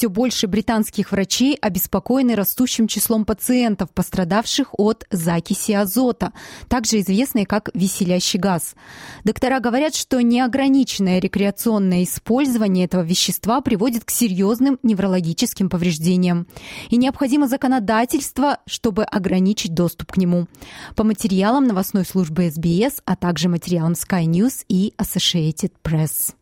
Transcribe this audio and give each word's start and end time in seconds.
Все 0.00 0.08
больше 0.08 0.46
британских 0.46 1.12
врачей 1.12 1.58
обеспокоены 1.60 2.34
растущим 2.34 2.88
числом 2.88 3.26
пациентов, 3.26 3.90
пострадавших 3.90 4.68
от 4.78 5.04
закиси 5.10 5.72
азота, 5.72 6.32
также 6.68 7.00
известной 7.00 7.44
как 7.44 7.68
веселящий 7.74 8.38
газ. 8.38 8.76
Доктора 9.24 9.60
говорят, 9.60 9.94
что 9.94 10.22
неограниченное 10.22 11.20
рекреационное 11.20 12.04
использование 12.04 12.86
этого 12.86 13.02
вещества 13.02 13.60
приводит 13.60 14.06
к 14.06 14.10
серьезным 14.10 14.78
неврологическим 14.82 15.68
повреждениям. 15.68 16.46
И 16.88 16.96
необходимо 16.96 17.46
законодательство, 17.46 18.56
чтобы 18.66 19.04
ограничить 19.04 19.74
доступ 19.74 20.12
к 20.12 20.16
нему. 20.16 20.46
По 20.96 21.04
материалам 21.04 21.66
новостной 21.66 22.06
службы 22.06 22.50
СБС, 22.50 23.02
а 23.04 23.16
также 23.16 23.50
материалам 23.50 23.92
Sky 23.92 24.24
News 24.24 24.64
и 24.66 24.94
Associated 24.96 25.72
Press. 25.84 26.32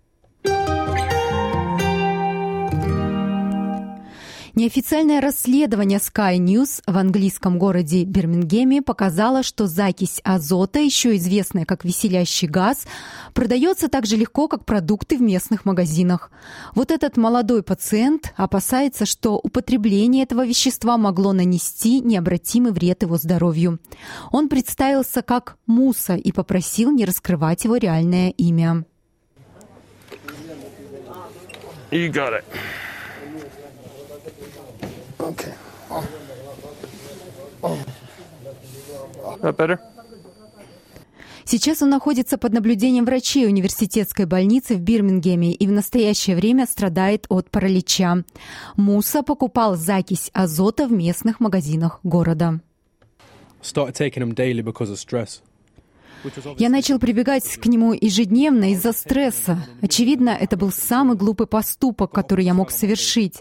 Неофициальное 4.58 5.20
расследование 5.20 6.00
Sky 6.00 6.36
News 6.38 6.82
в 6.84 6.98
английском 6.98 7.60
городе 7.60 8.02
Бирмингеме 8.02 8.82
показало, 8.82 9.44
что 9.44 9.68
закись 9.68 10.20
азота, 10.24 10.80
еще 10.80 11.14
известная 11.14 11.64
как 11.64 11.84
веселящий 11.84 12.48
газ, 12.48 12.88
продается 13.34 13.88
так 13.88 14.04
же 14.04 14.16
легко, 14.16 14.48
как 14.48 14.64
продукты 14.64 15.16
в 15.16 15.20
местных 15.20 15.64
магазинах. 15.64 16.32
Вот 16.74 16.90
этот 16.90 17.16
молодой 17.16 17.62
пациент 17.62 18.34
опасается, 18.36 19.06
что 19.06 19.38
употребление 19.38 20.24
этого 20.24 20.44
вещества 20.44 20.98
могло 20.98 21.32
нанести 21.32 22.00
необратимый 22.00 22.72
вред 22.72 23.04
его 23.04 23.16
здоровью. 23.16 23.78
Он 24.32 24.48
представился 24.48 25.22
как 25.22 25.56
Муса 25.68 26.16
и 26.16 26.32
попросил 26.32 26.90
не 26.90 27.04
раскрывать 27.04 27.62
его 27.62 27.76
реальное 27.76 28.30
имя. 28.30 28.84
You 31.92 32.10
got 32.10 32.32
it. 32.32 32.44
Okay. 35.38 35.54
That 39.42 39.56
better? 39.56 39.78
Сейчас 41.44 41.80
он 41.80 41.88
находится 41.88 42.36
под 42.36 42.52
наблюдением 42.52 43.06
врачей 43.06 43.46
университетской 43.46 44.26
больницы 44.26 44.74
в 44.74 44.80
Бирмингеме 44.80 45.54
и 45.54 45.66
в 45.66 45.72
настоящее 45.72 46.36
время 46.36 46.66
страдает 46.66 47.24
от 47.30 47.50
паралича. 47.50 48.24
Муса 48.76 49.22
покупал 49.22 49.74
закись 49.74 50.30
азота 50.34 50.86
в 50.86 50.92
местных 50.92 51.40
магазинах 51.40 52.00
города. 52.02 52.60
Я 56.58 56.68
начал 56.68 56.98
прибегать 56.98 57.56
к 57.56 57.66
нему 57.66 57.94
ежедневно 57.94 58.72
из-за 58.72 58.92
стресса. 58.92 59.66
Очевидно, 59.80 60.30
это 60.30 60.58
был 60.58 60.70
самый 60.70 61.16
глупый 61.16 61.46
поступок, 61.46 62.10
который 62.10 62.44
я 62.44 62.52
мог 62.52 62.70
совершить. 62.70 63.40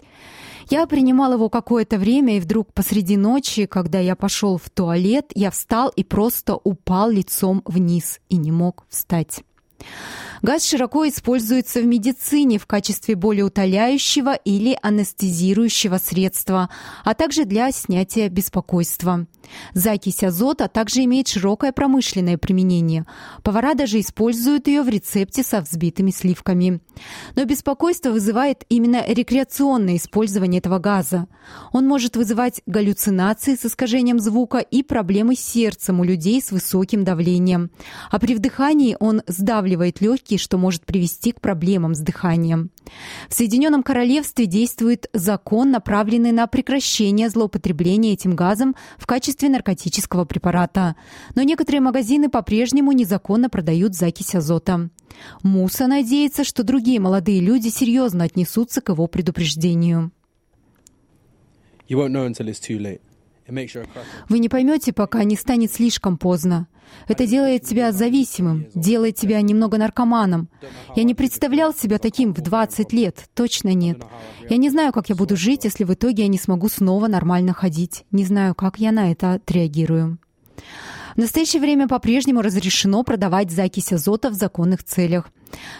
Я 0.70 0.86
принимал 0.86 1.32
его 1.32 1.48
какое-то 1.48 1.96
время, 1.96 2.36
и 2.36 2.40
вдруг 2.40 2.74
посреди 2.74 3.16
ночи, 3.16 3.64
когда 3.64 4.00
я 4.00 4.14
пошел 4.14 4.58
в 4.58 4.68
туалет, 4.68 5.30
я 5.34 5.50
встал 5.50 5.88
и 5.88 6.04
просто 6.04 6.56
упал 6.56 7.10
лицом 7.10 7.62
вниз 7.64 8.20
и 8.28 8.36
не 8.36 8.52
мог 8.52 8.84
встать. 8.90 9.40
Газ 10.42 10.64
широко 10.64 11.08
используется 11.08 11.80
в 11.80 11.86
медицине 11.86 12.58
в 12.58 12.66
качестве 12.66 13.16
болеутоляющего 13.16 14.34
или 14.34 14.78
анестезирующего 14.82 15.98
средства, 15.98 16.68
а 17.04 17.14
также 17.14 17.44
для 17.44 17.72
снятия 17.72 18.28
беспокойства. 18.28 19.26
Закись 19.74 20.22
азота 20.22 20.68
также 20.68 21.04
имеет 21.04 21.28
широкое 21.28 21.72
промышленное 21.72 22.38
применение. 22.38 23.06
Повара 23.42 23.74
даже 23.74 24.00
используют 24.00 24.68
ее 24.68 24.82
в 24.82 24.88
рецепте 24.88 25.42
со 25.42 25.60
взбитыми 25.60 26.10
сливками. 26.10 26.80
Но 27.36 27.44
беспокойство 27.44 28.10
вызывает 28.10 28.64
именно 28.68 29.04
рекреационное 29.06 29.96
использование 29.96 30.58
этого 30.58 30.78
газа. 30.78 31.26
Он 31.72 31.86
может 31.86 32.16
вызывать 32.16 32.62
галлюцинации 32.66 33.54
с 33.54 33.64
искажением 33.64 34.18
звука 34.18 34.58
и 34.58 34.82
проблемы 34.82 35.34
с 35.34 35.40
сердцем 35.40 36.00
у 36.00 36.04
людей 36.04 36.40
с 36.42 36.50
высоким 36.50 37.04
давлением. 37.04 37.70
А 38.10 38.18
при 38.18 38.34
вдыхании 38.34 38.96
он 38.98 39.22
сдавливает 39.26 40.00
легкие, 40.00 40.38
что 40.38 40.58
может 40.58 40.84
привести 40.84 41.32
к 41.32 41.40
проблемам 41.40 41.94
с 41.94 42.00
дыханием. 42.00 42.70
В 43.28 43.34
Соединенном 43.34 43.82
Королевстве 43.82 44.46
действует 44.46 45.08
закон, 45.12 45.70
направленный 45.70 46.32
на 46.32 46.46
прекращение 46.46 47.28
злоупотребления 47.28 48.12
этим 48.12 48.34
газом 48.34 48.74
в 48.98 49.06
качестве 49.06 49.48
наркотического 49.48 50.24
препарата. 50.24 50.96
Но 51.34 51.42
некоторые 51.42 51.80
магазины 51.80 52.28
по-прежнему 52.28 52.92
незаконно 52.92 53.50
продают 53.50 53.94
закись 53.94 54.34
азота. 54.34 54.90
Муса 55.42 55.86
надеется, 55.86 56.44
что 56.44 56.62
другие 56.62 57.00
молодые 57.00 57.40
люди 57.40 57.68
серьезно 57.68 58.24
отнесутся 58.24 58.80
к 58.80 58.90
его 58.90 59.06
предупреждению. 59.06 60.12
You 61.88 61.96
won't 61.96 62.12
know 62.12 62.26
until 62.26 62.48
it's 62.48 62.60
too 62.60 62.78
late. 62.78 63.00
Вы 64.28 64.38
не 64.38 64.48
поймете, 64.48 64.92
пока 64.92 65.24
не 65.24 65.36
станет 65.36 65.72
слишком 65.72 66.18
поздно. 66.18 66.68
Это 67.06 67.26
делает 67.26 67.64
тебя 67.64 67.92
зависимым, 67.92 68.66
делает 68.74 69.16
тебя 69.16 69.40
немного 69.40 69.78
наркоманом. 69.78 70.48
Я 70.96 71.02
не 71.02 71.14
представлял 71.14 71.74
себя 71.74 71.98
таким 71.98 72.32
в 72.32 72.40
20 72.40 72.92
лет, 72.92 73.28
точно 73.34 73.74
нет. 73.74 74.02
Я 74.48 74.56
не 74.56 74.70
знаю, 74.70 74.92
как 74.92 75.08
я 75.08 75.14
буду 75.14 75.36
жить, 75.36 75.64
если 75.64 75.84
в 75.84 75.92
итоге 75.92 76.22
я 76.24 76.28
не 76.28 76.38
смогу 76.38 76.68
снова 76.68 77.08
нормально 77.08 77.52
ходить. 77.52 78.04
Не 78.10 78.24
знаю, 78.24 78.54
как 78.54 78.78
я 78.78 78.92
на 78.92 79.10
это 79.10 79.34
отреагирую. 79.34 80.18
В 81.18 81.20
настоящее 81.20 81.60
время 81.60 81.88
по-прежнему 81.88 82.42
разрешено 82.42 83.02
продавать 83.02 83.50
закись 83.50 83.92
азота 83.92 84.30
в 84.30 84.34
законных 84.34 84.84
целях. 84.84 85.28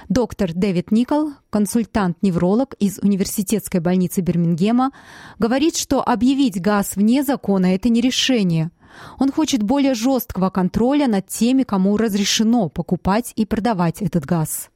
Доктор 0.09 0.53
Дэвид 0.53 0.91
Никол, 0.91 1.31
консультант-невролог 1.51 2.75
из 2.81 2.99
университетской 2.99 3.79
больницы 3.79 4.21
Бирмингема, 4.21 4.91
говорит, 5.39 5.77
что 5.77 6.03
объявить 6.03 6.61
газ 6.61 6.97
вне 6.97 7.23
закона– 7.23 7.67
это 7.77 7.89
не 7.89 8.01
решение. 8.01 8.73
Он 9.21 9.31
хочет 9.31 9.63
более 9.63 9.95
жесткого 9.95 10.51
контроля 10.51 11.07
над 11.07 11.29
теми, 11.29 11.63
кому 11.63 11.97
разрешено 11.97 12.69
покупать 12.69 13.33
и 13.37 13.47
продавать 13.47 14.03
этот 14.03 14.27
газ. 14.27 14.71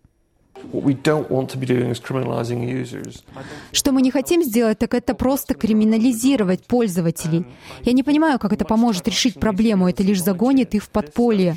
Что 3.72 3.92
мы 3.92 4.02
не 4.02 4.10
хотим 4.10 4.42
сделать, 4.42 4.78
так 4.78 4.94
это 4.94 5.14
просто 5.14 5.54
криминализировать 5.54 6.64
пользователей. 6.66 7.44
Я 7.82 7.92
не 7.92 8.02
понимаю, 8.02 8.38
как 8.38 8.52
это 8.52 8.64
поможет 8.64 9.08
решить 9.08 9.40
проблему, 9.40 9.88
это 9.88 10.02
лишь 10.02 10.22
загонит 10.22 10.74
их 10.74 10.84
в 10.84 10.90
подполье. 10.90 11.56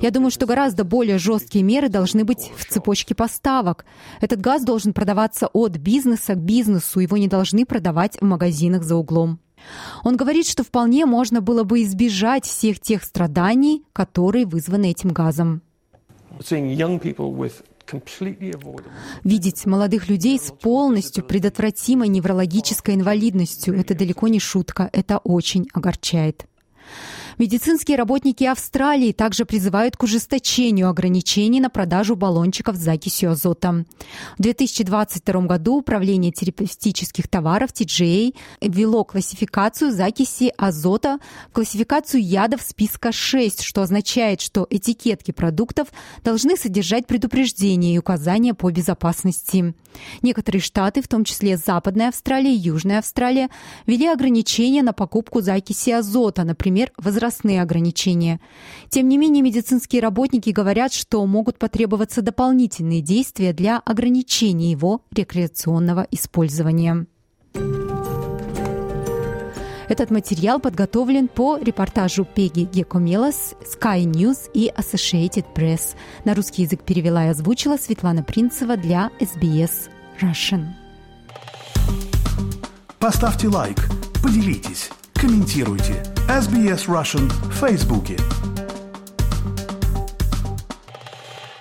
Я 0.00 0.10
думаю, 0.10 0.30
что 0.30 0.46
гораздо 0.46 0.84
более 0.84 1.18
жесткие 1.18 1.64
меры 1.64 1.88
должны 1.88 2.24
быть 2.24 2.50
в 2.56 2.66
цепочке 2.66 3.14
поставок. 3.14 3.84
Этот 4.20 4.40
газ 4.40 4.64
должен 4.64 4.92
продаваться 4.92 5.48
от 5.48 5.76
бизнеса 5.76 6.34
к 6.34 6.38
бизнесу, 6.38 7.00
его 7.00 7.16
не 7.16 7.28
должны 7.28 7.64
продавать 7.66 8.18
в 8.20 8.24
магазинах 8.24 8.82
за 8.84 8.96
углом. 8.96 9.38
Он 10.02 10.16
говорит, 10.16 10.46
что 10.46 10.62
вполне 10.62 11.06
можно 11.06 11.40
было 11.40 11.64
бы 11.64 11.82
избежать 11.82 12.44
всех 12.44 12.80
тех 12.80 13.02
страданий, 13.02 13.82
которые 13.92 14.46
вызваны 14.46 14.90
этим 14.90 15.10
газом. 15.10 15.62
Видеть 19.24 19.66
молодых 19.66 20.08
людей 20.08 20.38
с 20.38 20.50
полностью 20.50 21.24
предотвратимой 21.24 22.08
неврологической 22.08 22.94
инвалидностью– 22.94 23.74
это 23.78 23.94
далеко 23.94 24.28
не 24.28 24.40
шутка, 24.40 24.88
это 24.92 25.18
очень 25.18 25.68
огорчает. 25.72 26.46
Медицинские 27.38 27.96
работники 27.96 28.44
Австралии 28.44 29.12
также 29.12 29.44
призывают 29.44 29.96
к 29.96 30.02
ужесточению 30.04 30.88
ограничений 30.88 31.60
на 31.60 31.68
продажу 31.68 32.16
баллончиков 32.16 32.76
с 32.76 32.80
закисью 32.80 33.32
азота. 33.32 33.84
В 34.38 34.42
2022 34.42 35.40
году 35.42 35.78
Управление 35.78 36.32
терапевтических 36.32 37.28
товаров 37.28 37.70
TGA 37.70 38.34
ввело 38.60 39.04
классификацию 39.04 39.92
закиси 39.92 40.52
азота 40.56 41.18
в 41.50 41.52
классификацию 41.52 42.22
ядов 42.22 42.62
списка 42.62 43.12
6, 43.12 43.62
что 43.62 43.82
означает, 43.82 44.40
что 44.40 44.66
этикетки 44.70 45.32
продуктов 45.32 45.88
должны 46.22 46.56
содержать 46.56 47.06
предупреждения 47.06 47.94
и 47.94 47.98
указания 47.98 48.54
по 48.54 48.70
безопасности. 48.70 49.74
Некоторые 50.22 50.62
штаты, 50.62 51.02
в 51.02 51.08
том 51.08 51.24
числе 51.24 51.56
Западная 51.56 52.08
Австралия 52.08 52.54
и 52.54 52.58
Южная 52.58 53.00
Австралия, 53.00 53.48
ввели 53.86 54.06
ограничения 54.06 54.82
на 54.82 54.92
покупку 54.92 55.40
закиси 55.40 55.90
азота, 55.90 56.44
например, 56.44 56.92
возрастания 56.96 57.23
возрастные 57.24 57.62
ограничения. 57.62 58.40
Тем 58.90 59.08
не 59.08 59.16
менее, 59.16 59.42
медицинские 59.42 60.02
работники 60.02 60.50
говорят, 60.50 60.92
что 60.92 61.24
могут 61.26 61.58
потребоваться 61.58 62.20
дополнительные 62.22 63.00
действия 63.00 63.52
для 63.52 63.78
ограничения 63.78 64.70
его 64.70 65.02
рекреационного 65.10 66.06
использования. 66.10 67.06
Этот 69.86 70.10
материал 70.10 70.60
подготовлен 70.60 71.28
по 71.28 71.58
репортажу 71.58 72.24
Пеги 72.24 72.68
Гекомелос, 72.72 73.54
Sky 73.62 74.04
News 74.04 74.50
и 74.54 74.72
Associated 74.76 75.44
Press. 75.54 75.94
На 76.24 76.34
русский 76.34 76.62
язык 76.62 76.82
перевела 76.82 77.26
и 77.26 77.28
озвучила 77.28 77.76
Светлана 77.76 78.22
Принцева 78.22 78.76
для 78.76 79.10
SBS 79.20 79.90
Russian. 80.20 80.66
Поставьте 82.98 83.48
лайк, 83.48 83.76
поделитесь 84.22 84.90
комментируйте. 85.14 86.13
SBS 86.27 86.87
Russian 86.87 87.27
в 87.29 87.51
Фейсбуке. 87.51 88.42